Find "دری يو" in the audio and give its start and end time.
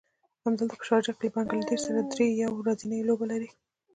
2.09-2.51